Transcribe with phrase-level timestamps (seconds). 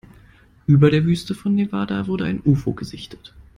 [0.65, 3.35] Über der Wüste von Nevada wurde ein Ufo gesichtet.